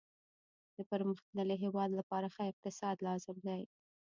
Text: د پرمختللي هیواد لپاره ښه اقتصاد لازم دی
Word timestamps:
د 0.75 0.77
پرمختللي 0.91 1.55
هیواد 1.63 1.89
لپاره 1.99 2.27
ښه 2.33 2.43
اقتصاد 2.51 2.95
لازم 3.07 3.35
دی 3.47 3.61